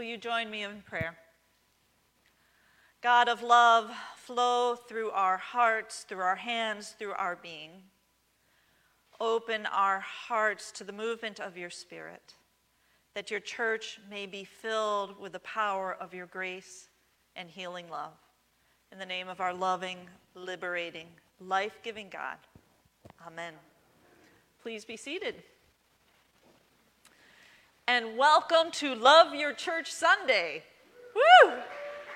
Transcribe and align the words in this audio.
Will 0.00 0.06
you 0.06 0.16
join 0.16 0.50
me 0.50 0.62
in 0.62 0.80
prayer? 0.80 1.14
God 3.02 3.28
of 3.28 3.42
love, 3.42 3.90
flow 4.16 4.74
through 4.74 5.10
our 5.10 5.36
hearts, 5.36 6.06
through 6.08 6.22
our 6.22 6.36
hands, 6.36 6.94
through 6.98 7.12
our 7.12 7.36
being. 7.36 7.82
Open 9.20 9.66
our 9.66 10.00
hearts 10.00 10.72
to 10.72 10.84
the 10.84 10.92
movement 10.94 11.38
of 11.38 11.58
your 11.58 11.68
Spirit, 11.68 12.32
that 13.12 13.30
your 13.30 13.40
church 13.40 14.00
may 14.08 14.24
be 14.24 14.42
filled 14.42 15.20
with 15.20 15.32
the 15.32 15.40
power 15.40 15.98
of 16.00 16.14
your 16.14 16.24
grace 16.24 16.88
and 17.36 17.50
healing 17.50 17.90
love. 17.90 18.14
In 18.90 18.98
the 18.98 19.04
name 19.04 19.28
of 19.28 19.42
our 19.42 19.52
loving, 19.52 19.98
liberating, 20.34 21.08
life 21.40 21.78
giving 21.82 22.08
God. 22.08 22.38
Amen. 23.26 23.52
Please 24.62 24.86
be 24.86 24.96
seated. 24.96 25.42
And 27.92 28.16
welcome 28.16 28.70
to 28.74 28.94
Love 28.94 29.34
Your 29.34 29.52
Church 29.52 29.92
Sunday. 29.92 30.62
Woo! 31.12 31.54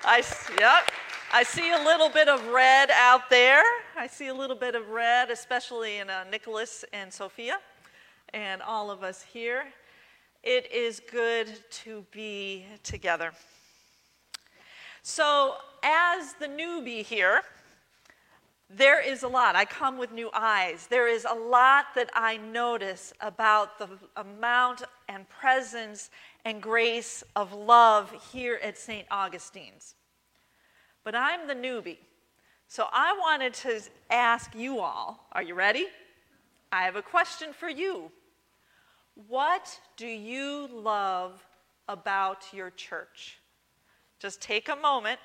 I, 0.04 0.22
yep. 0.56 0.88
I 1.32 1.42
see 1.42 1.72
a 1.72 1.78
little 1.78 2.08
bit 2.08 2.28
of 2.28 2.46
red 2.46 2.90
out 2.92 3.28
there. 3.28 3.64
I 3.96 4.06
see 4.06 4.28
a 4.28 4.34
little 4.34 4.54
bit 4.54 4.76
of 4.76 4.90
red, 4.90 5.32
especially 5.32 5.96
in 5.96 6.08
uh, 6.08 6.26
Nicholas 6.30 6.84
and 6.92 7.12
Sophia 7.12 7.56
and 8.32 8.62
all 8.62 8.88
of 8.88 9.02
us 9.02 9.24
here. 9.24 9.64
It 10.44 10.70
is 10.70 11.02
good 11.10 11.48
to 11.82 12.04
be 12.12 12.66
together. 12.84 13.32
So, 15.02 15.56
as 15.82 16.34
the 16.34 16.46
newbie 16.46 17.04
here, 17.04 17.42
there 18.76 19.00
is 19.00 19.22
a 19.22 19.28
lot. 19.28 19.56
I 19.56 19.64
come 19.64 19.98
with 19.98 20.12
new 20.12 20.30
eyes. 20.32 20.86
There 20.88 21.08
is 21.08 21.26
a 21.28 21.34
lot 21.34 21.86
that 21.94 22.10
I 22.14 22.36
notice 22.36 23.12
about 23.20 23.78
the 23.78 23.88
amount 24.16 24.82
and 25.08 25.28
presence 25.28 26.10
and 26.44 26.62
grace 26.62 27.22
of 27.36 27.52
love 27.52 28.12
here 28.32 28.58
at 28.62 28.76
St. 28.76 29.06
Augustine's. 29.10 29.94
But 31.04 31.14
I'm 31.14 31.46
the 31.46 31.54
newbie. 31.54 31.98
So 32.68 32.86
I 32.92 33.16
wanted 33.20 33.54
to 33.54 33.80
ask 34.10 34.54
you 34.54 34.80
all 34.80 35.26
are 35.32 35.42
you 35.42 35.54
ready? 35.54 35.86
I 36.72 36.82
have 36.82 36.96
a 36.96 37.02
question 37.02 37.52
for 37.52 37.68
you. 37.68 38.10
What 39.28 39.78
do 39.96 40.06
you 40.06 40.68
love 40.72 41.44
about 41.88 42.46
your 42.52 42.70
church? 42.70 43.38
Just 44.18 44.40
take 44.40 44.68
a 44.68 44.76
moment 44.76 45.20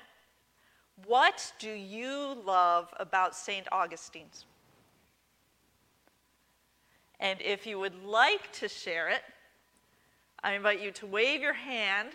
what 1.06 1.52
do 1.58 1.70
you 1.70 2.36
love 2.44 2.92
about 2.98 3.34
St. 3.34 3.66
Augustine's? 3.72 4.44
And 7.18 7.40
if 7.42 7.66
you 7.66 7.78
would 7.78 8.02
like 8.04 8.50
to 8.52 8.68
share 8.68 9.08
it, 9.08 9.22
I 10.42 10.52
invite 10.52 10.80
you 10.80 10.90
to 10.92 11.06
wave 11.06 11.42
your 11.42 11.52
hand 11.52 12.10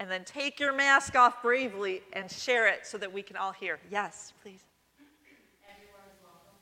and 0.00 0.10
then 0.10 0.24
take 0.24 0.58
your 0.58 0.74
mask 0.74 1.14
off 1.14 1.42
bravely 1.42 2.02
and 2.12 2.30
share 2.30 2.66
it 2.68 2.86
so 2.86 2.98
that 2.98 3.12
we 3.12 3.22
can 3.22 3.36
all 3.36 3.52
hear. 3.52 3.78
Yes, 3.90 4.32
please. 4.42 4.64
Everyone 5.64 6.02
is 6.12 6.22
welcome. 6.22 6.56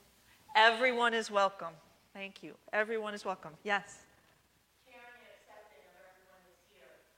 Everyone 0.54 1.14
is 1.14 1.30
welcome. 1.30 1.74
Thank 2.12 2.42
you. 2.42 2.54
Everyone 2.72 3.14
is 3.14 3.24
welcome. 3.24 3.52
Yes. 3.64 4.00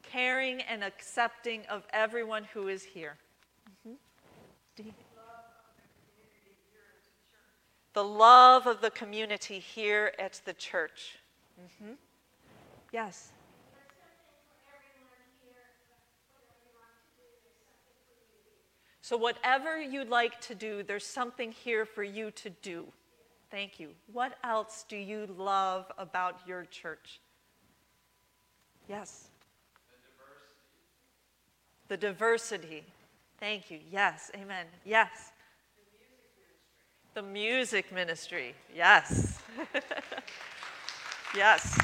Caring 0.02 0.62
and 0.62 0.84
accepting 0.84 1.62
of 1.68 1.82
everyone 1.92 2.44
who 2.54 2.68
is 2.68 2.84
here. 2.84 3.16
The 7.96 8.04
love 8.04 8.66
of 8.66 8.82
the 8.82 8.90
community 8.90 9.58
here 9.58 10.12
at 10.18 10.38
the 10.44 10.52
church. 10.52 11.16
Mm-hmm. 11.58 11.94
Yes. 12.92 13.32
So, 19.00 19.16
whatever 19.16 19.80
you'd 19.80 20.10
like 20.10 20.38
to 20.42 20.54
do, 20.54 20.82
there's 20.82 21.06
something 21.06 21.50
here 21.50 21.86
for 21.86 22.04
you 22.04 22.30
to 22.32 22.50
do. 22.50 22.84
Thank 23.50 23.80
you. 23.80 23.88
What 24.12 24.36
else 24.44 24.84
do 24.86 24.98
you 24.98 25.26
love 25.38 25.90
about 25.96 26.40
your 26.46 26.66
church? 26.66 27.18
Yes. 28.90 29.28
The 31.88 31.96
diversity. 31.96 32.58
The 32.68 32.76
diversity. 32.76 32.84
Thank 33.40 33.70
you. 33.70 33.78
Yes. 33.90 34.30
Amen. 34.34 34.66
Yes. 34.84 35.32
The 37.16 37.22
music 37.22 37.94
ministry. 37.94 38.54
Yes. 38.74 39.38
yes. 41.34 41.78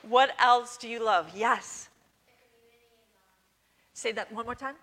What 0.00 0.30
else 0.38 0.78
do 0.78 0.88
you 0.88 1.04
love? 1.04 1.30
Yes. 1.36 1.90
Say 3.92 4.12
that 4.12 4.32
one 4.32 4.46
more 4.46 4.54
time. 4.54 4.76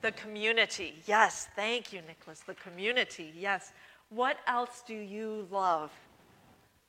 The 0.00 0.12
community. 0.12 0.94
Yes. 1.06 1.48
Thank 1.56 1.92
you, 1.92 2.02
Nicholas. 2.06 2.38
The 2.46 2.54
community. 2.54 3.32
Yes. 3.36 3.72
What 4.10 4.36
else 4.46 4.84
do 4.86 4.94
you 4.94 5.48
love 5.50 5.90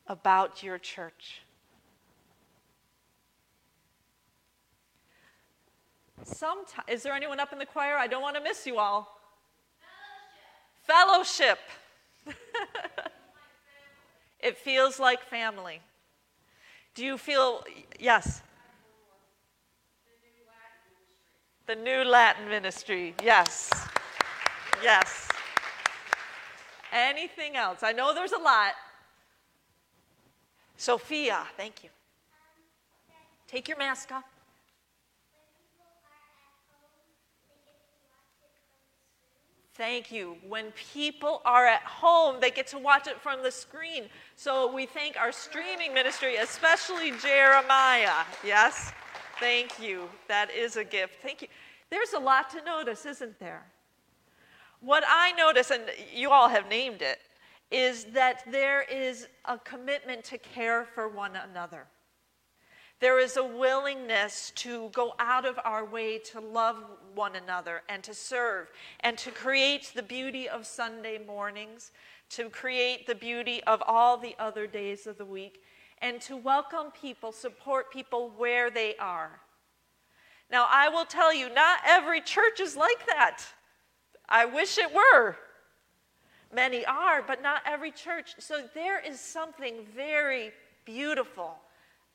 about 0.06 0.62
your 0.62 0.78
church? 0.78 1.42
Sometimes, 6.24 6.86
is 6.88 7.02
there 7.02 7.14
anyone 7.14 7.40
up 7.40 7.52
in 7.52 7.58
the 7.58 7.66
choir? 7.66 7.98
I 7.98 8.06
don't 8.06 8.22
want 8.22 8.36
to 8.36 8.44
miss 8.44 8.68
you 8.68 8.78
all. 8.78 9.17
Fellowship. 10.88 11.60
It 14.40 14.58
feels 14.58 15.00
like 15.00 15.24
family. 15.24 15.82
Do 16.96 17.04
you 17.04 17.18
feel, 17.18 17.64
yes? 18.00 18.42
The 21.66 21.76
new 21.76 22.04
Latin 22.04 22.48
ministry, 22.48 23.14
yes. 23.22 23.70
Yes. 24.82 25.28
Anything 26.94 27.58
else? 27.58 27.80
I 27.84 27.92
know 27.92 28.14
there's 28.14 28.32
a 28.32 28.38
lot. 28.38 28.74
Sophia, 30.78 31.46
thank 31.58 31.84
you. 31.84 31.90
Take 33.48 33.68
your 33.68 33.78
mask 33.78 34.12
off. 34.12 34.24
Thank 39.78 40.12
you. 40.12 40.38
When 40.48 40.72
people 40.92 41.42
are 41.46 41.68
at 41.68 41.84
home, 41.84 42.38
they 42.42 42.50
get 42.50 42.66
to 42.68 42.80
watch 42.80 43.06
it 43.06 43.22
from 43.22 43.44
the 43.44 43.52
screen. 43.52 44.06
So 44.36 44.74
we 44.74 44.88
thank 44.88 45.18
our 45.18 45.32
streaming 45.32 45.94
ministry, 45.94 46.38
especially 46.38 47.12
Jeremiah. 47.22 48.26
Yes? 48.44 48.92
Thank 49.40 49.80
you. 49.80 50.10
That 50.28 50.50
is 50.50 50.78
a 50.78 50.84
gift. 50.84 51.22
Thank 51.22 51.44
you. 51.44 51.48
There's 51.92 52.14
a 52.14 52.20
lot 52.20 52.50
to 52.52 52.64
notice, 52.64 53.06
isn't 53.06 53.40
there? 53.40 53.66
What 54.82 55.04
I 55.08 55.32
notice, 55.34 55.70
and 55.70 55.84
you 56.12 56.32
all 56.32 56.50
have 56.50 56.68
named 56.68 57.04
it, 57.04 57.20
is 57.70 58.06
that 58.06 58.44
there 58.52 58.82
is 58.82 59.28
a 59.46 59.60
commitment 59.60 60.24
to 60.26 60.40
care 60.40 60.86
for 60.86 61.08
one 61.08 61.34
another. 61.36 61.86
There 63.00 63.20
is 63.20 63.38
a 63.38 63.44
willingness 63.44 64.52
to 64.56 64.90
go 64.90 65.14
out 65.20 65.46
of 65.46 65.60
our 65.64 65.86
way 65.86 66.18
to 66.32 66.40
love 66.40 66.84
one 67.14 67.36
another 67.36 67.84
and 67.88 68.02
to 68.04 68.16
serve 68.16 68.72
and 69.02 69.16
to 69.20 69.30
create 69.30 69.92
the 69.94 70.02
beauty 70.02 70.50
of 70.50 70.66
Sunday 70.66 71.20
mornings, 71.24 71.92
to 72.32 72.50
create 72.50 73.06
the 73.06 73.14
beauty 73.14 73.62
of 73.66 73.84
all 73.86 74.18
the 74.18 74.36
other 74.40 74.66
days 74.66 75.06
of 75.06 75.20
the 75.20 75.26
week, 75.26 75.62
and 76.02 76.20
to 76.22 76.36
welcome 76.36 76.92
people, 77.00 77.32
support 77.32 77.92
people 77.92 78.32
where 78.36 78.72
they 78.72 78.96
are. 78.96 79.42
Now, 80.50 80.68
I 80.68 80.90
will 80.90 81.06
tell 81.06 81.32
you, 81.32 81.54
not 81.54 81.80
every 81.86 82.22
church 82.22 82.60
is 82.60 82.76
like 82.76 83.06
that. 83.06 83.44
I 84.28 84.46
wish 84.46 84.80
it 84.80 84.92
were. 84.92 85.38
Many 86.52 86.84
are, 86.86 87.22
but 87.22 87.44
not 87.44 87.62
every 87.64 87.92
church. 87.92 88.36
So 88.40 88.64
there 88.74 89.00
is 89.00 89.20
something 89.20 89.86
very 89.96 90.52
beautiful 90.84 91.60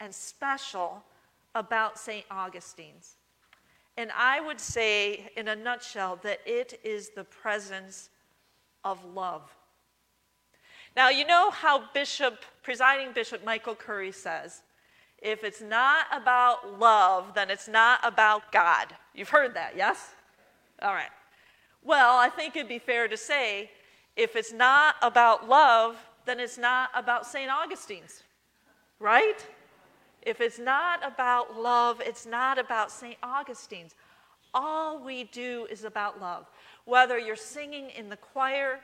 and 0.03 0.13
special 0.13 1.05
about 1.55 1.97
St. 1.97 2.25
Augustine's. 2.29 3.15
And 3.97 4.11
I 4.17 4.41
would 4.41 4.61
say, 4.61 5.31
in 5.37 5.47
a 5.47 5.55
nutshell, 5.55 6.19
that 6.25 6.41
it 6.45 6.81
is 6.83 7.11
the 7.11 7.23
presence 7.23 8.11
of 8.85 8.99
love. 9.15 9.43
Now, 10.97 11.09
you 11.09 11.25
know 11.25 11.51
how 11.51 11.85
Bishop, 11.95 12.45
presiding 12.63 13.13
Bishop 13.13 13.45
Michael 13.45 13.77
Curry 13.77 14.11
says, 14.11 14.63
if 15.19 15.45
it's 15.45 15.63
not 15.63 16.07
about 16.11 16.81
love, 16.81 17.33
then 17.35 17.49
it's 17.49 17.69
not 17.69 18.01
about 18.03 18.51
God. 18.51 18.89
You've 19.15 19.29
heard 19.29 19.55
that, 19.55 19.75
yes? 19.77 20.11
All 20.83 20.95
right. 20.95 21.11
Well, 21.85 22.19
I 22.19 22.29
think 22.29 22.57
it'd 22.57 22.69
be 22.69 22.81
fair 22.81 23.07
to 23.07 23.17
say 23.17 23.71
if 24.17 24.35
it's 24.35 24.53
not 24.53 24.97
about 25.01 25.49
love, 25.49 25.97
then 26.27 26.41
it's 26.41 26.59
not 26.59 26.91
about 26.93 27.25
St. 27.25 27.49
Augustine's, 27.51 28.25
right? 28.99 29.47
If 30.23 30.41
it's 30.41 30.59
not 30.59 31.05
about 31.07 31.59
love, 31.59 32.01
it's 32.01 32.27
not 32.27 32.59
about 32.59 32.91
St. 32.91 33.17
Augustine's. 33.23 33.95
All 34.55 35.03
we 35.03 35.25
do 35.25 35.67
is 35.71 35.85
about 35.85 36.21
love. 36.21 36.47
Whether 36.85 37.19
you're 37.19 37.37
singing 37.37 37.91
in 37.91 38.09
the 38.09 38.17
choir 38.17 38.81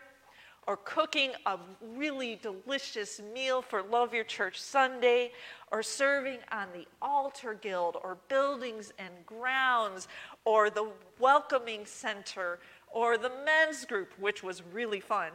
or 0.67 0.77
cooking 0.77 1.31
a 1.47 1.59
really 1.97 2.39
delicious 2.43 3.21
meal 3.33 3.63
for 3.63 3.83
Love 3.83 4.13
Your 4.13 4.25
Church 4.25 4.61
Sunday, 4.61 5.33
or 5.73 5.83
serving 5.83 6.41
on 6.53 6.69
the 6.75 6.87
altar 7.01 7.55
guild 7.55 7.97
or 8.03 8.19
buildings 8.29 8.93
and 8.99 9.15
grounds 9.25 10.09
or 10.45 10.69
the 10.69 10.91
welcoming 11.19 11.87
center 11.87 12.59
or 12.91 13.17
the 13.17 13.33
men's 13.47 13.85
group, 13.87 14.13
which 14.19 14.43
was 14.43 14.63
really 14.73 15.01
fun, 15.01 15.31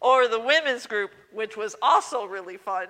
or 0.00 0.28
the 0.28 0.38
women's 0.38 0.86
group, 0.86 1.10
which 1.32 1.56
was 1.56 1.74
also 1.82 2.24
really 2.24 2.56
fun, 2.56 2.86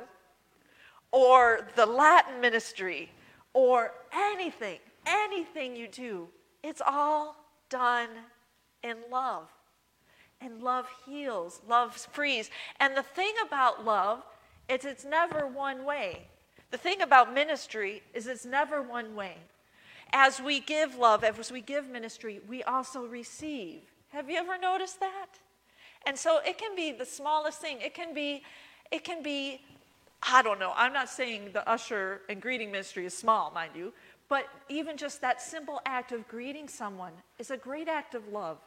or 1.12 1.69
the 1.76 1.87
Latin 1.87 2.40
ministry, 2.40 3.10
or 3.55 3.93
anything, 4.12 4.78
anything 5.06 5.75
you 5.75 5.88
do, 5.88 6.28
it's 6.62 6.82
all 6.87 7.37
done 7.70 8.08
in 8.82 8.96
love. 9.10 9.49
And 10.40 10.62
love 10.62 10.87
heals, 11.05 11.60
love 11.69 11.96
frees. 11.96 12.50
And 12.78 12.96
the 12.96 13.02
thing 13.02 13.32
about 13.44 13.84
love 13.84 14.22
is 14.69 14.84
it's 14.84 15.05
never 15.05 15.46
one 15.46 15.84
way. 15.84 16.28
The 16.70 16.78
thing 16.78 17.00
about 17.00 17.34
ministry 17.34 18.02
is 18.14 18.26
it's 18.26 18.44
never 18.44 18.82
one 18.82 19.14
way. 19.16 19.37
As 20.12 20.40
we 20.40 20.60
give 20.60 20.96
love, 20.96 21.25
as 21.25 21.50
we 21.50 21.60
give 21.60 21.88
ministry, 21.88 22.40
we 22.49 22.62
also 22.62 23.06
receive. 23.06 23.81
Have 24.10 24.31
you 24.31 24.37
ever 24.37 24.56
noticed 24.56 25.00
that? 25.00 25.26
And 26.06 26.16
so 26.16 26.38
it 26.46 26.56
can 26.58 26.76
be 26.76 26.93
the 26.93 27.05
smallest 27.05 27.60
thing. 27.60 27.78
It 27.81 27.94
can 27.94 28.14
be, 28.14 28.43
it 28.90 29.05
can 29.05 29.22
be, 29.22 29.60
I 30.23 30.43
don't 30.43 30.59
know. 30.59 30.73
I'm 30.75 30.93
not 30.93 31.09
saying 31.09 31.50
the 31.53 31.69
usher 31.69 32.23
and 32.29 32.41
greeting 32.41 32.70
ministry 32.70 33.06
is 33.06 33.17
small, 33.17 33.50
mind 33.50 33.73
you, 33.75 33.93
but 34.29 34.47
even 34.69 34.97
just 34.97 35.20
that 35.20 35.41
simple 35.41 35.81
act 35.87 36.12
of 36.12 36.26
greeting 36.29 36.69
someone 36.69 37.12
is 37.38 37.50
a 37.50 37.56
great 37.56 37.88
act 37.88 38.15
of 38.15 38.29
love, 38.29 38.59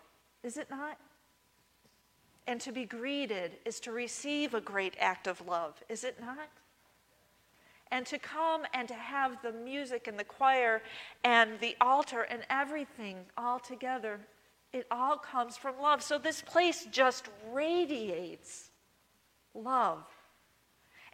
is 0.43 0.57
it 0.57 0.69
not? 0.69 0.97
And 2.47 2.59
to 2.61 2.71
be 2.71 2.85
greeted 2.85 3.51
is 3.65 3.79
to 3.81 3.91
receive 3.91 4.53
a 4.53 4.61
great 4.61 4.95
act 4.99 5.27
of 5.27 5.45
love, 5.47 5.81
is 5.89 6.03
it 6.03 6.19
not? 6.19 6.49
And 7.91 8.05
to 8.07 8.17
come 8.17 8.63
and 8.73 8.87
to 8.87 8.93
have 8.93 9.41
the 9.43 9.51
music 9.51 10.07
and 10.07 10.17
the 10.17 10.23
choir 10.23 10.81
and 11.23 11.59
the 11.59 11.75
altar 11.81 12.21
and 12.21 12.43
everything 12.49 13.17
all 13.37 13.59
together, 13.59 14.19
it 14.71 14.87
all 14.89 15.17
comes 15.17 15.57
from 15.57 15.75
love. 15.81 16.01
So 16.01 16.17
this 16.17 16.41
place 16.41 16.87
just 16.89 17.27
radiates 17.51 18.71
love. 19.53 20.05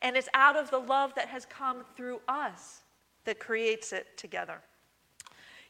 And 0.02 0.16
it's 0.16 0.30
out 0.34 0.56
of 0.56 0.70
the 0.70 0.78
love 0.78 1.14
that 1.16 1.28
has 1.28 1.46
come 1.46 1.84
through 1.96 2.22
us 2.28 2.82
that 3.26 3.40
creates 3.40 3.92
it 3.92 4.18
together. 4.18 4.62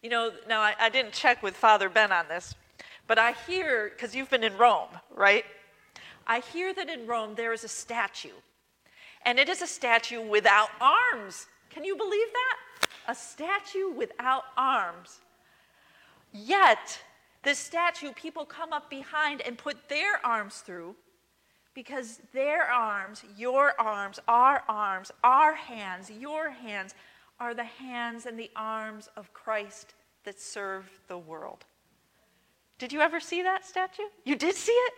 You 0.01 0.09
know, 0.09 0.31
now 0.47 0.61
I, 0.61 0.75
I 0.79 0.89
didn't 0.89 1.13
check 1.13 1.41
with 1.41 1.55
Father 1.55 1.89
Ben 1.89 2.11
on 2.11 2.27
this, 2.27 2.53
but 3.07 3.17
I 3.17 3.33
hear, 3.47 3.89
because 3.89 4.15
you've 4.15 4.29
been 4.29 4.43
in 4.43 4.57
Rome, 4.57 4.89
right? 5.15 5.45
I 6.27 6.39
hear 6.39 6.73
that 6.73 6.89
in 6.89 7.07
Rome 7.07 7.33
there 7.35 7.53
is 7.53 7.63
a 7.63 7.69
statue, 7.69 8.35
and 9.25 9.39
it 9.39 9.49
is 9.49 9.61
a 9.61 9.67
statue 9.67 10.21
without 10.21 10.69
arms. 10.79 11.47
Can 11.69 11.83
you 11.83 11.95
believe 11.95 12.27
that? 12.33 12.87
A 13.07 13.15
statue 13.15 13.89
without 13.95 14.43
arms. 14.57 15.21
Yet, 16.33 16.99
this 17.43 17.57
statue, 17.57 18.11
people 18.13 18.45
come 18.45 18.73
up 18.73 18.89
behind 18.89 19.41
and 19.41 19.57
put 19.57 19.89
their 19.89 20.23
arms 20.25 20.57
through 20.57 20.95
because 21.77 22.19
their 22.33 22.63
arms, 22.63 23.23
your 23.37 23.79
arms, 23.79 24.19
our 24.27 24.63
arms, 24.67 25.11
our 25.23 25.53
hands, 25.53 26.09
your 26.09 26.49
hands 26.49 26.95
are 27.39 27.53
the 27.53 27.63
hands 27.63 28.25
and 28.25 28.39
the 28.39 28.49
arms 28.55 29.09
of 29.15 29.31
Christ 29.31 29.93
that 30.23 30.41
serve 30.41 30.89
the 31.07 31.19
world. 31.19 31.65
Did 32.79 32.91
you 32.91 32.99
ever 32.99 33.19
see 33.19 33.43
that 33.43 33.63
statue? 33.63 34.09
You 34.25 34.35
did 34.35 34.55
see 34.55 34.71
it? 34.71 34.93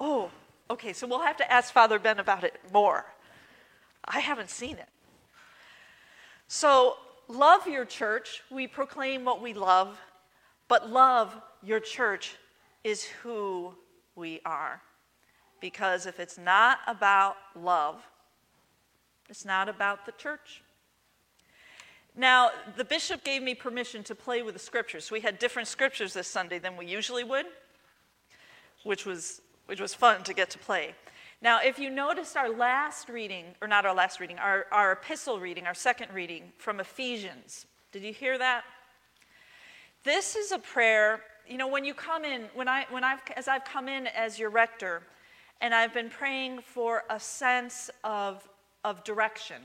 Oh, 0.00 0.32
okay, 0.68 0.92
so 0.92 1.06
we'll 1.06 1.22
have 1.22 1.36
to 1.36 1.52
ask 1.52 1.72
Father 1.72 2.00
Ben 2.00 2.18
about 2.18 2.42
it 2.42 2.58
more. 2.72 3.04
I 4.04 4.18
haven't 4.18 4.50
seen 4.50 4.78
it. 4.78 4.88
So, 6.48 6.96
love 7.28 7.68
your 7.68 7.84
church. 7.84 8.42
We 8.50 8.66
proclaim 8.66 9.24
what 9.24 9.40
we 9.40 9.54
love, 9.54 9.96
but 10.66 10.90
love 10.90 11.40
your 11.62 11.78
church 11.78 12.34
is 12.82 13.04
who 13.04 13.76
we 14.16 14.40
are. 14.44 14.82
Because 15.60 16.06
if 16.06 16.18
it's 16.18 16.38
not 16.38 16.78
about 16.86 17.36
love, 17.54 18.02
it's 19.28 19.44
not 19.44 19.68
about 19.68 20.06
the 20.06 20.12
church. 20.12 20.62
Now, 22.16 22.50
the 22.76 22.84
bishop 22.84 23.22
gave 23.22 23.42
me 23.42 23.54
permission 23.54 24.02
to 24.04 24.14
play 24.14 24.42
with 24.42 24.54
the 24.54 24.60
scriptures. 24.60 25.10
We 25.10 25.20
had 25.20 25.38
different 25.38 25.68
scriptures 25.68 26.12
this 26.12 26.26
Sunday 26.26 26.58
than 26.58 26.76
we 26.76 26.86
usually 26.86 27.24
would, 27.24 27.46
which 28.82 29.06
was, 29.06 29.40
which 29.66 29.80
was 29.80 29.94
fun 29.94 30.24
to 30.24 30.34
get 30.34 30.50
to 30.50 30.58
play. 30.58 30.94
Now, 31.42 31.60
if 31.62 31.78
you 31.78 31.88
noticed 31.88 32.36
our 32.36 32.50
last 32.50 33.08
reading, 33.08 33.44
or 33.62 33.68
not 33.68 33.86
our 33.86 33.94
last 33.94 34.20
reading, 34.20 34.38
our, 34.38 34.66
our 34.72 34.92
epistle 34.92 35.38
reading, 35.38 35.66
our 35.66 35.74
second 35.74 36.12
reading 36.12 36.52
from 36.58 36.80
Ephesians, 36.80 37.66
did 37.92 38.02
you 38.02 38.12
hear 38.12 38.36
that? 38.36 38.64
This 40.02 40.36
is 40.36 40.52
a 40.52 40.58
prayer, 40.58 41.22
you 41.48 41.56
know, 41.56 41.68
when 41.68 41.84
you 41.84 41.94
come 41.94 42.24
in, 42.24 42.46
when 42.54 42.68
I, 42.68 42.86
when 42.90 43.04
I've, 43.04 43.20
as 43.36 43.48
I've 43.48 43.64
come 43.64 43.88
in 43.88 44.06
as 44.08 44.38
your 44.38 44.50
rector, 44.50 45.02
and 45.60 45.74
I've 45.74 45.92
been 45.94 46.10
praying 46.10 46.60
for 46.60 47.04
a 47.10 47.20
sense 47.20 47.90
of, 48.04 48.48
of 48.84 49.04
direction 49.04 49.62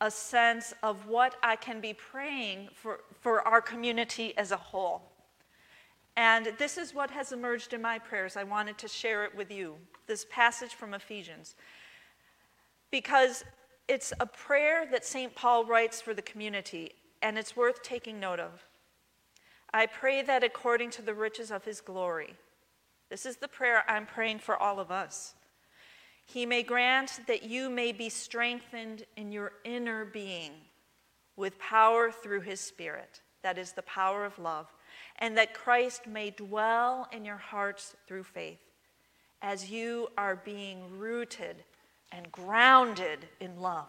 a 0.00 0.10
sense 0.10 0.74
of 0.82 1.06
what 1.06 1.36
I 1.42 1.56
can 1.56 1.80
be 1.80 1.94
praying 1.94 2.68
for, 2.74 3.00
for 3.20 3.46
our 3.46 3.62
community 3.62 4.36
as 4.36 4.52
a 4.52 4.56
whole. 4.56 5.02
And 6.16 6.52
this 6.58 6.78
is 6.78 6.94
what 6.94 7.10
has 7.10 7.32
emerged 7.32 7.72
in 7.72 7.82
my 7.82 7.98
prayers. 7.98 8.36
I 8.36 8.44
wanted 8.44 8.78
to 8.78 8.88
share 8.88 9.24
it 9.24 9.34
with 9.34 9.50
you 9.50 9.76
this 10.06 10.26
passage 10.30 10.74
from 10.74 10.94
Ephesians. 10.94 11.54
Because 12.90 13.44
it's 13.88 14.12
a 14.20 14.26
prayer 14.26 14.86
that 14.90 15.04
St. 15.04 15.34
Paul 15.34 15.64
writes 15.64 16.00
for 16.00 16.14
the 16.14 16.22
community, 16.22 16.92
and 17.22 17.38
it's 17.38 17.56
worth 17.56 17.82
taking 17.82 18.20
note 18.20 18.40
of. 18.40 18.66
I 19.72 19.86
pray 19.86 20.22
that 20.22 20.44
according 20.44 20.90
to 20.90 21.02
the 21.02 21.14
riches 21.14 21.50
of 21.50 21.64
his 21.64 21.80
glory, 21.80 22.34
this 23.14 23.26
is 23.26 23.36
the 23.36 23.46
prayer 23.46 23.84
I'm 23.86 24.06
praying 24.06 24.40
for 24.40 24.56
all 24.56 24.80
of 24.80 24.90
us 24.90 25.34
he 26.26 26.46
may 26.46 26.62
grant 26.62 27.20
that 27.26 27.42
you 27.42 27.68
may 27.68 27.92
be 27.92 28.08
strengthened 28.08 29.04
in 29.16 29.30
your 29.30 29.52
inner 29.64 30.04
being 30.04 30.52
with 31.36 31.58
power 31.58 32.10
through 32.10 32.40
his 32.40 32.60
Spirit, 32.60 33.20
that 33.42 33.58
is 33.58 33.72
the 33.72 33.82
power 33.82 34.24
of 34.24 34.38
love, 34.38 34.72
and 35.18 35.36
that 35.36 35.54
Christ 35.54 36.06
may 36.06 36.30
dwell 36.30 37.08
in 37.12 37.24
your 37.24 37.36
hearts 37.36 37.94
through 38.06 38.22
faith, 38.22 38.60
as 39.42 39.70
you 39.70 40.08
are 40.16 40.36
being 40.36 40.98
rooted 40.98 41.56
and 42.12 42.30
grounded 42.32 43.26
in 43.40 43.60
love. 43.60 43.88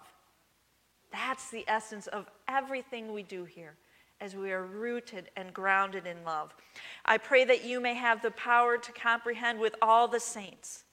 That's 1.12 1.50
the 1.50 1.64
essence 1.68 2.08
of 2.08 2.30
everything 2.48 3.14
we 3.14 3.24
do 3.24 3.46
here, 3.46 3.76
as 4.22 4.36
we 4.36 4.52
are 4.52 4.64
rooted 4.64 5.30
and 5.36 5.54
grounded 5.54 6.06
in 6.08 6.24
love. 6.24 6.54
I 7.06 7.18
pray 7.18 7.46
that 7.46 7.66
you 7.66 7.80
may 7.80 7.94
have 7.94 8.22
the 8.22 8.32
power 8.32 8.78
to 8.78 8.92
comprehend 8.92 9.60
with 9.60 9.76
all 9.82 10.08
the 10.08 10.20
saints 10.20 10.84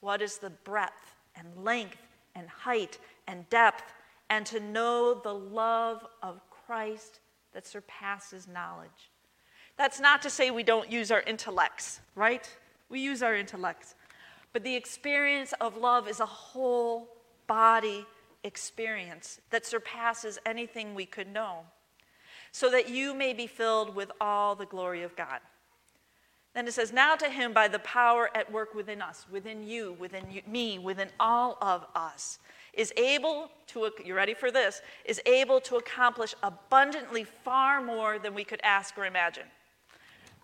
what 0.00 0.22
is 0.22 0.38
the 0.38 0.50
breadth 0.50 1.14
and 1.36 1.48
length 1.64 1.98
and 2.34 2.48
height 2.48 2.98
and 3.26 3.48
depth, 3.50 3.92
and 4.28 4.46
to 4.46 4.60
know 4.60 5.14
the 5.14 5.34
love 5.34 6.06
of 6.22 6.40
Christ 6.50 7.20
that 7.52 7.66
surpasses 7.66 8.46
knowledge. 8.46 9.10
That's 9.76 10.00
not 10.00 10.22
to 10.22 10.30
say 10.30 10.50
we 10.50 10.62
don't 10.62 10.90
use 10.90 11.10
our 11.10 11.22
intellects, 11.22 12.00
right? 12.14 12.48
We 12.88 13.00
use 13.00 13.22
our 13.22 13.34
intellects. 13.34 13.94
But 14.52 14.64
the 14.64 14.74
experience 14.74 15.54
of 15.60 15.76
love 15.76 16.08
is 16.08 16.20
a 16.20 16.26
whole 16.26 17.08
body 17.46 18.06
experience 18.44 19.40
that 19.50 19.66
surpasses 19.66 20.38
anything 20.46 20.94
we 20.94 21.06
could 21.06 21.32
know, 21.32 21.60
so 22.52 22.70
that 22.70 22.88
you 22.88 23.14
may 23.14 23.32
be 23.32 23.46
filled 23.46 23.94
with 23.94 24.10
all 24.20 24.54
the 24.54 24.66
glory 24.66 25.02
of 25.02 25.14
God. 25.16 25.40
Then 26.54 26.66
it 26.66 26.72
says, 26.72 26.92
Now 26.92 27.14
to 27.14 27.28
him 27.28 27.52
by 27.52 27.68
the 27.68 27.78
power 27.80 28.30
at 28.34 28.50
work 28.50 28.74
within 28.74 29.00
us, 29.00 29.26
within 29.30 29.66
you, 29.66 29.96
within 30.00 30.24
you, 30.30 30.42
me, 30.46 30.78
within 30.78 31.08
all 31.20 31.56
of 31.60 31.86
us, 31.94 32.38
is 32.72 32.92
able 32.96 33.50
to, 33.68 33.90
you 34.04 34.14
ready 34.14 34.34
for 34.34 34.50
this, 34.50 34.80
is 35.04 35.20
able 35.26 35.60
to 35.60 35.76
accomplish 35.76 36.34
abundantly 36.42 37.24
far 37.24 37.80
more 37.80 38.18
than 38.18 38.34
we 38.34 38.44
could 38.44 38.60
ask 38.62 38.96
or 38.98 39.06
imagine. 39.06 39.46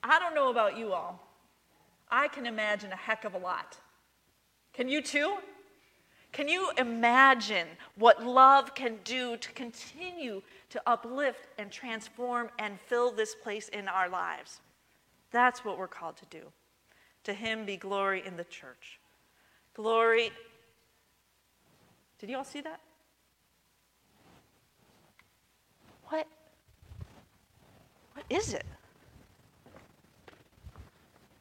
I 0.02 0.18
don't 0.18 0.34
know 0.34 0.50
about 0.50 0.76
you 0.76 0.92
all. 0.92 1.20
I 2.08 2.28
can 2.28 2.46
imagine 2.46 2.92
a 2.92 2.96
heck 2.96 3.25
of 3.25 3.34
a 3.34 3.38
lot. 3.38 3.76
Can 4.72 4.88
you 4.88 5.02
too? 5.02 5.36
Can 6.36 6.48
you 6.48 6.70
imagine 6.76 7.66
what 7.94 8.22
love 8.22 8.74
can 8.74 8.98
do 9.04 9.38
to 9.38 9.52
continue 9.52 10.42
to 10.68 10.82
uplift 10.86 11.48
and 11.56 11.72
transform 11.72 12.50
and 12.58 12.78
fill 12.78 13.10
this 13.10 13.34
place 13.34 13.70
in 13.70 13.88
our 13.88 14.10
lives? 14.10 14.60
That's 15.30 15.64
what 15.64 15.78
we're 15.78 15.88
called 15.88 16.18
to 16.18 16.26
do. 16.26 16.42
To 17.24 17.32
him 17.32 17.64
be 17.64 17.78
glory 17.78 18.22
in 18.26 18.36
the 18.36 18.44
church. 18.44 19.00
Glory. 19.72 20.30
Did 22.18 22.28
you 22.28 22.36
all 22.36 22.44
see 22.44 22.60
that? 22.60 22.80
What? 26.08 26.26
What 28.12 28.26
is 28.28 28.52
it? 28.52 28.66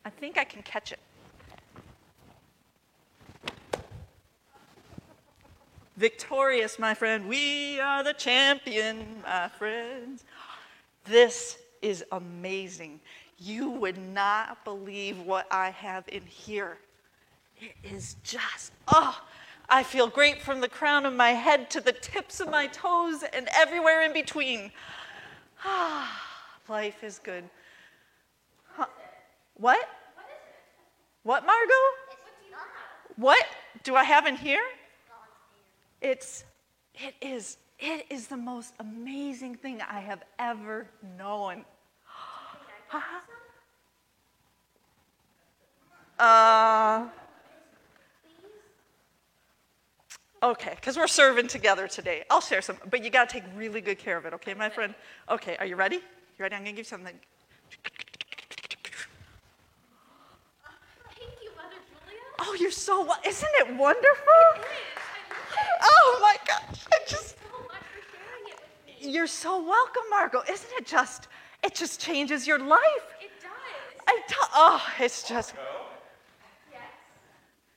I 0.06 0.10
think 0.10 0.38
I 0.38 0.46
can 0.46 0.64
catch 0.64 0.94
it. 0.94 1.00
Victorious, 5.98 6.78
my 6.78 6.94
friend. 6.94 7.28
We 7.28 7.80
are 7.80 8.04
the 8.04 8.14
champion, 8.14 9.24
my 9.24 9.48
friends. 9.48 10.26
This 11.06 11.58
is 11.82 12.04
amazing. 12.12 13.00
You 13.38 13.70
would 13.70 13.98
not 13.98 14.64
believe 14.66 15.20
what 15.22 15.48
I 15.52 15.70
have 15.70 16.04
in 16.10 16.24
here. 16.26 16.78
It 17.60 17.76
is 17.84 18.18
just, 18.24 18.74
oh, 18.90 19.22
I 19.70 19.84
feel 19.84 20.08
great 20.08 20.42
from 20.42 20.60
the 20.60 20.68
crown 20.68 21.06
of 21.06 21.14
my 21.14 21.32
head 21.32 21.70
to 21.72 21.82
the 21.82 21.94
tips 21.94 22.40
of 22.42 22.50
my 22.50 22.68
toes 22.68 23.24
and 23.34 23.48
everywhere 23.56 24.04
in 24.04 24.12
between. 24.12 24.72
Ah, 25.64 26.22
life 26.68 27.04
is 27.04 27.20
good. 27.20 27.44
Huh. 28.74 28.86
What? 29.56 29.90
What, 31.24 31.46
Margot? 31.46 31.74
What 33.16 33.46
do 33.84 33.96
I 33.96 34.04
have 34.04 34.28
in 34.28 34.36
here? 34.36 34.64
It's, 36.06 36.44
it 36.94 37.16
is, 37.20 37.58
it 37.80 38.06
is 38.12 38.28
the 38.28 38.38
most 38.38 38.76
amazing 38.80 39.56
thing 39.56 39.82
I 39.82 40.00
have 40.02 40.22
ever 40.38 40.88
known. 41.18 41.66
Uh, 46.20 47.08
okay, 50.44 50.74
because 50.76 50.96
we're 50.96 51.08
serving 51.08 51.48
together 51.48 51.88
today. 51.88 52.24
I'll 52.30 52.40
share 52.40 52.62
some, 52.62 52.78
but 52.92 53.04
you 53.04 53.10
got 53.10 53.28
to 53.28 53.40
take 53.40 53.44
really 53.56 53.82
good 53.82 53.98
care 53.98 54.16
of 54.16 54.26
it, 54.28 54.34
okay, 54.36 54.54
my 54.54 54.70
friend? 54.70 54.94
Okay, 55.32 55.58
are 55.58 55.66
you 55.66 55.76
ready? 55.76 55.96
You 55.96 56.02
ready? 56.38 56.54
I'm 56.54 56.62
going 56.62 56.66
to 56.66 56.72
give 56.74 56.78
you 56.78 56.84
something. 56.84 57.16
Thank 61.18 61.32
you, 61.42 61.50
Mother 61.56 61.82
Julia. 61.90 62.22
Oh, 62.42 62.56
you're 62.60 62.70
so, 62.70 63.12
isn't 63.26 63.52
it 63.62 63.76
wonderful? 63.76 64.44
It 64.54 64.60
is. 64.60 65.02
I 65.58 65.88
love 65.88 65.90
it. 65.90 65.95
Oh 66.08 66.20
my 66.22 66.36
gosh, 66.48 66.80
I 66.94 66.98
just, 67.08 67.30
so 67.40 67.58
much 67.68 67.82
for 67.94 68.02
sharing 68.12 68.46
it 68.52 68.60
with 68.62 69.04
me. 69.06 69.12
you're 69.12 69.28
so 69.28 69.62
welcome, 69.64 70.04
Margot. 70.10 70.44
Isn't 70.52 70.70
it 70.78 70.86
just, 70.86 71.28
it 71.64 71.74
just 71.74 72.00
changes 72.00 72.46
your 72.48 72.60
life. 72.60 73.06
It 73.22 73.32
does. 73.42 73.52
I 74.08 74.22
t- 74.28 74.36
oh, 74.54 74.84
it's 75.00 75.28
just, 75.28 75.56
Yes. 76.72 76.82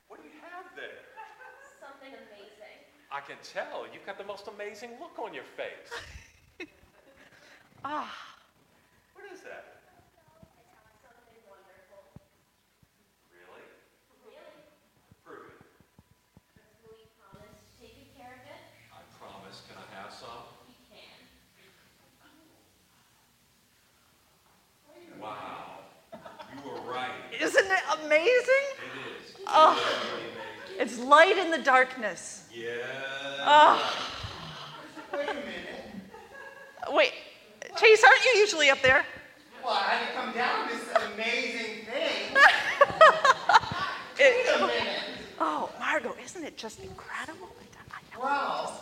What 0.08 0.20
do 0.22 0.28
you 0.28 0.34
have 0.42 0.66
there? 0.76 1.00
Something 1.80 2.12
amazing. 2.12 2.84
I 3.10 3.20
can 3.20 3.36
tell. 3.42 3.84
You've 3.92 4.04
got 4.04 4.18
the 4.18 4.24
most 4.24 4.48
amazing 4.48 4.90
look 5.00 5.18
on 5.18 5.32
your 5.32 5.44
face. 5.44 5.88
ah, 7.84 8.12
What 9.14 9.24
is 9.32 9.40
that? 9.40 9.80
Something 11.00 11.40
wonderful. 11.48 12.04
Really? 13.32 13.64
Really? 14.28 14.60
Prove 15.24 15.48
it. 15.48 15.60
Will 16.84 16.96
you 17.00 17.08
promise 17.16 17.56
to 17.56 17.64
take 17.80 17.96
good 17.96 18.12
care 18.16 18.36
of 18.36 18.44
it? 18.44 18.62
I 18.92 19.00
promise. 19.16 19.62
Can 19.68 19.76
I 19.80 19.86
have 20.02 20.12
some? 20.12 20.44
You 20.68 20.76
can. 20.92 21.08
Wow. 25.20 25.88
You 26.12 26.70
were 26.70 26.80
right. 26.92 27.10
isn't 27.40 27.66
it 27.66 27.84
amazing? 28.04 28.66
It 28.78 28.94
is. 29.08 29.36
Oh, 29.46 29.74
Really 30.12 30.28
amazing. 30.30 30.80
it's 30.80 30.97
light 31.08 31.38
in 31.38 31.50
the 31.50 31.58
darkness. 31.58 32.44
Yeah. 32.52 32.68
Oh, 33.40 34.04
Wait 35.12 35.22
a 35.28 35.34
minute. 35.34 36.92
wait, 36.92 37.12
Chase, 37.80 38.04
aren't 38.04 38.24
you 38.24 38.30
usually 38.40 38.68
up 38.70 38.80
there? 38.82 39.04
Well, 39.64 39.72
I 39.74 39.82
had 39.94 40.06
to 40.08 40.12
come 40.14 40.32
down 40.34 40.68
this 40.68 40.82
amazing 41.14 41.86
thing. 41.86 42.36
It- 44.18 44.46
Wait 44.46 44.54
a 44.56 44.66
minute. 44.66 45.00
oh, 45.40 45.70
Margot, 45.78 46.14
isn't 46.24 46.44
it 46.44 46.56
just 46.58 46.80
incredible? 46.80 47.48
I 47.90 48.16
know, 48.16 48.22
Wow. 48.24 48.72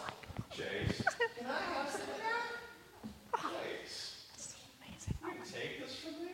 Chase. 0.51 1.03
Can 1.39 1.47
I 1.47 1.75
have 1.75 1.91
some 1.91 2.01
of 2.01 2.07
that? 2.17 3.11
Ah. 3.35 3.51
Chase. 3.63 4.17
it's 4.35 4.47
so 4.47 4.57
amazing. 4.81 5.15
Oh, 5.23 5.29
You 5.29 5.45
take 5.53 5.81
this 5.85 5.97
from 5.97 6.25
me? 6.25 6.33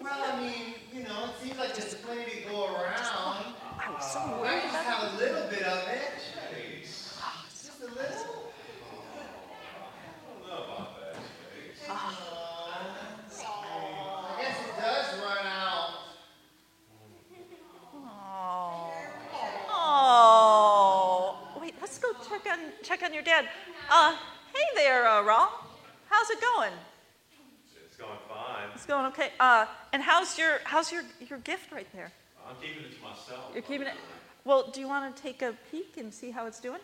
Well, 0.00 0.32
I 0.32 0.40
mean, 0.40 0.74
you 0.92 1.02
know, 1.04 1.26
it 1.26 1.44
seems 1.44 1.58
like 1.58 1.74
there's 1.76 1.94
plenty 1.96 2.42
to 2.42 2.48
go 2.50 2.64
around. 2.74 2.96
I 4.18 4.30
was 4.40 4.48
I 4.48 4.60
just 4.60 4.74
have 4.74 5.12
a 5.12 5.16
little 5.16 5.48
bit 5.48 5.62
of 5.62 5.88
it. 5.88 6.10
Chase. 6.50 7.16
Just 7.50 7.80
a 7.80 7.86
little. 7.86 8.50
I 9.14 9.30
don't 10.26 10.48
know 10.48 10.64
about 10.64 10.90
that, 10.98 11.14
I 13.40 14.42
guess 14.42 14.56
it 14.58 14.74
does 14.80 15.20
run 15.20 15.46
out. 15.46 15.90
Oh. 17.94 18.90
Oh. 19.70 21.60
Wait, 21.60 21.74
let's 21.80 21.98
go 21.98 22.08
check 22.28 22.46
on 22.50 22.58
check 22.82 23.02
on 23.04 23.14
your 23.14 23.22
dad. 23.22 23.48
Uh, 23.88 24.16
hey 24.52 24.64
there, 24.74 25.06
uh, 25.06 25.22
Raw. 25.22 25.48
How's 26.08 26.30
it 26.30 26.40
going? 26.40 26.72
It's 27.86 27.96
going 27.96 28.18
fine. 28.28 28.68
It's 28.74 28.86
going 28.86 29.06
okay. 29.06 29.30
Uh, 29.38 29.66
and 29.92 30.02
how's 30.02 30.36
your 30.36 30.58
how's 30.64 30.90
your 30.90 31.04
your 31.20 31.38
gift 31.38 31.70
right 31.70 31.86
there? 31.94 32.10
I'm 32.48 32.56
keeping 32.60 32.84
it 32.84 32.96
to 32.96 33.02
myself. 33.02 33.50
You're 33.52 33.62
keeping 33.62 33.86
it. 33.86 33.94
Well, 34.44 34.70
do 34.72 34.80
you 34.80 34.88
want 34.88 35.14
to 35.14 35.22
take 35.22 35.42
a 35.42 35.54
peek 35.70 35.98
and 35.98 36.12
see 36.12 36.30
how 36.30 36.46
it's 36.46 36.60
doing? 36.60 36.80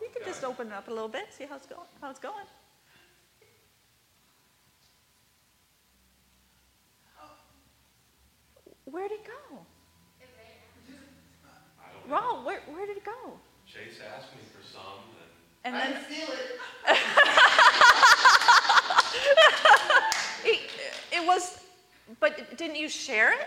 You 0.00 0.08
can 0.14 0.22
just 0.26 0.44
open 0.44 0.66
it 0.68 0.72
up 0.74 0.88
a 0.88 0.90
little 0.90 1.08
bit, 1.08 1.26
see 1.30 1.44
how 1.46 1.56
it's 1.56 1.66
going. 1.66 1.86
How 2.00 2.10
it's 2.10 2.18
going. 2.18 2.44
Where'd 8.84 9.12
it 9.12 9.24
go? 9.24 9.58
I. 11.78 12.10
Raw, 12.10 12.42
where, 12.42 12.60
where 12.72 12.86
did 12.86 12.96
it 12.96 13.04
go? 13.04 13.38
Chase 13.66 14.00
asked 14.16 14.32
me 14.34 14.40
for 14.50 14.62
some, 14.66 14.80
and 15.64 15.74
And 15.74 15.76
I 15.76 15.78
then 15.80 15.92
can 15.92 16.04
feel 16.04 16.28
it. 16.34 16.58
it, 20.54 20.60
it 21.20 21.26
was, 21.26 21.60
but 22.18 22.56
didn't 22.56 22.76
you 22.76 22.88
share 22.88 23.32
it? 23.32 23.46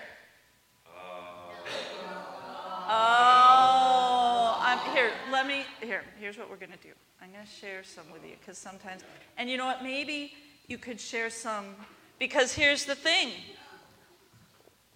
Oh, 2.90 4.60
I'm 4.62 4.80
here. 4.96 5.12
Let 5.32 5.48
me 5.48 5.64
here. 5.82 6.04
Here's 6.20 6.38
what 6.38 6.50
we're 6.50 6.56
gonna 6.58 6.78
do. 6.82 6.90
I'm 7.22 7.32
gonna 7.32 7.46
share 7.46 7.84
some 7.84 8.06
with 8.12 8.24
you 8.26 8.36
because 8.40 8.58
sometimes, 8.58 9.02
and 9.38 9.50
you 9.50 9.58
know 9.58 9.66
what? 9.66 9.84
Maybe 9.84 10.34
you 10.68 10.78
could 10.78 11.00
share 11.00 11.30
some 11.30 11.76
because 12.20 12.54
here's 12.54 12.86
the 12.86 12.96
thing. 12.96 13.30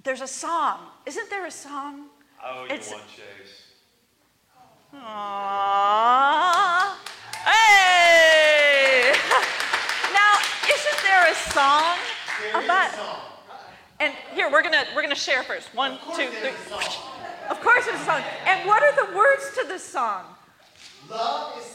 There's 0.04 0.22
a 0.22 0.28
song. 0.28 0.80
Isn't 1.06 1.30
there 1.30 1.46
a 1.46 1.52
song? 1.52 2.08
Oh, 2.44 2.66
you 2.66 2.76
It's- 2.76 2.92
one, 2.92 3.02
Chase. 3.16 3.62
Aww. 4.94 6.96
Hey! 7.46 9.12
now, 10.14 10.34
isn't 10.74 11.04
there 11.04 11.32
a 11.32 11.36
song 11.36 11.98
There 12.42 12.64
about? 12.64 12.94
a 12.94 12.96
song. 12.96 13.20
And 14.00 14.14
here 14.34 14.50
we're 14.52 14.64
gonna 14.64 14.86
we're 14.96 15.02
gonna 15.02 15.16
share 15.16 15.44
first. 15.44 15.74
One, 15.76 15.98
two, 16.16 16.28
three. 16.28 16.52
Of 17.50 17.62
course, 17.62 17.86
there's 17.86 18.02
a 18.02 18.06
song. 18.06 18.22
And 18.46 18.68
what 18.68 18.84
are 18.84 19.06
the 19.06 19.16
words 19.16 19.52
to 19.56 19.68
this 19.68 19.84
song? 19.84 20.24
Love 21.10 21.58
is 21.60 21.66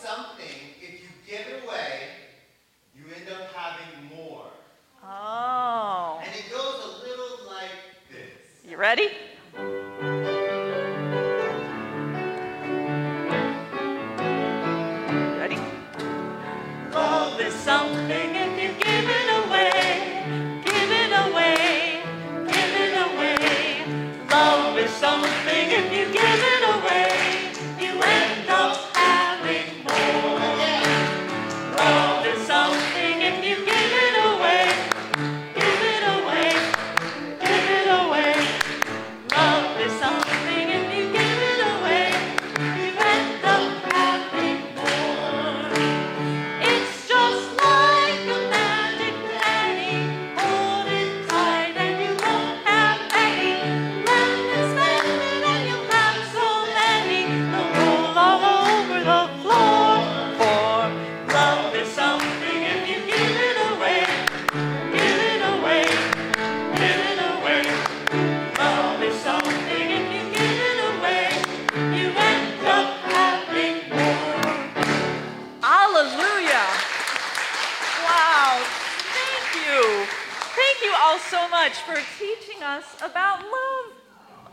about 83.02 83.40
love. 83.40 83.96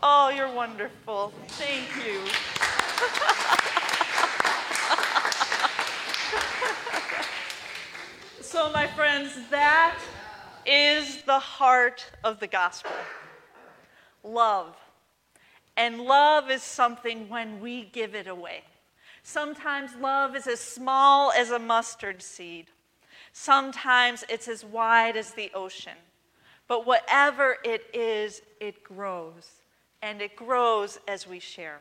Oh, 0.02 0.32
you're 0.34 0.52
wonderful. 0.52 1.32
Thank 1.48 1.88
you. 2.04 2.22
So, 8.50 8.72
my 8.72 8.86
friends, 8.86 9.32
that 9.50 10.00
is 10.64 11.22
the 11.24 11.38
heart 11.38 12.10
of 12.24 12.40
the 12.40 12.46
gospel 12.46 12.90
love. 14.24 14.74
And 15.76 16.00
love 16.00 16.50
is 16.50 16.62
something 16.62 17.28
when 17.28 17.60
we 17.60 17.84
give 17.84 18.14
it 18.14 18.26
away. 18.26 18.64
Sometimes 19.22 19.94
love 20.00 20.34
is 20.34 20.46
as 20.46 20.60
small 20.60 21.30
as 21.30 21.50
a 21.50 21.58
mustard 21.58 22.22
seed, 22.22 22.68
sometimes 23.34 24.24
it's 24.30 24.48
as 24.48 24.64
wide 24.64 25.16
as 25.16 25.34
the 25.34 25.50
ocean. 25.54 25.98
But 26.68 26.86
whatever 26.86 27.56
it 27.64 27.86
is, 27.94 28.42
it 28.60 28.84
grows. 28.84 29.50
And 30.02 30.22
it 30.22 30.36
grows 30.36 31.00
as 31.08 31.26
we 31.26 31.40
share. 31.40 31.80